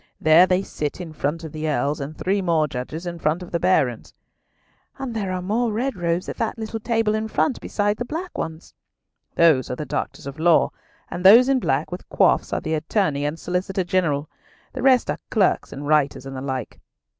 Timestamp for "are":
5.31-5.43, 9.69-9.75, 12.51-12.61, 15.11-15.19